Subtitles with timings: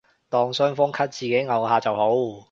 [0.29, 2.09] 當傷風咳自己漚下就好